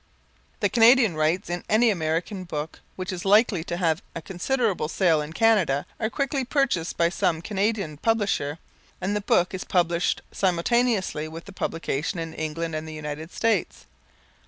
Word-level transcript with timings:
The 0.61 0.69
Canadian 0.69 1.15
rights 1.15 1.47
in 1.47 1.63
any 1.69 1.91
American 1.91 2.43
book 2.43 2.79
which 2.95 3.11
is 3.11 3.23
likely 3.23 3.63
to 3.65 3.77
have 3.77 4.01
a 4.15 4.21
considerable 4.23 4.87
sale 4.89 5.21
in 5.21 5.31
Canada 5.31 5.85
are 5.99 6.09
quickly 6.09 6.43
purchased 6.43 6.97
by 6.97 7.09
some 7.09 7.39
Canadian 7.39 7.97
publisher, 7.97 8.57
and 8.99 9.15
the 9.15 9.21
book 9.21 9.53
is 9.53 9.63
published 9.63 10.23
simultaneously 10.31 11.27
with 11.27 11.45
the 11.45 11.53
publication 11.53 12.17
in 12.17 12.33
England 12.33 12.73
and 12.73 12.87
the 12.87 12.95
United 12.95 13.31
States. 13.31 13.85